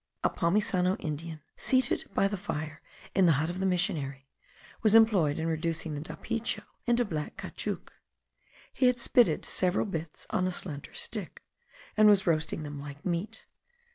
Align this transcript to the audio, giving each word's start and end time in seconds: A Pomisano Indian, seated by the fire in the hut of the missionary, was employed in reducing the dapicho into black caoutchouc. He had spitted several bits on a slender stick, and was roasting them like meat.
A 0.23 0.31
Pomisano 0.31 0.95
Indian, 0.99 1.41
seated 1.57 2.05
by 2.15 2.27
the 2.27 2.35
fire 2.35 2.81
in 3.13 3.27
the 3.27 3.33
hut 3.33 3.51
of 3.51 3.59
the 3.59 3.67
missionary, 3.67 4.27
was 4.81 4.95
employed 4.95 5.37
in 5.37 5.45
reducing 5.45 5.93
the 5.93 6.01
dapicho 6.01 6.63
into 6.87 7.05
black 7.05 7.37
caoutchouc. 7.37 7.91
He 8.73 8.87
had 8.87 8.99
spitted 8.99 9.45
several 9.45 9.85
bits 9.85 10.25
on 10.31 10.47
a 10.47 10.51
slender 10.51 10.95
stick, 10.95 11.43
and 11.95 12.09
was 12.09 12.25
roasting 12.25 12.63
them 12.63 12.79
like 12.79 13.05
meat. 13.05 13.45